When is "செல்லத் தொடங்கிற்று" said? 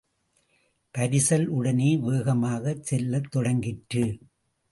2.83-4.05